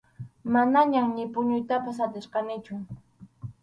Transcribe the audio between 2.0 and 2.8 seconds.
atirqanichu.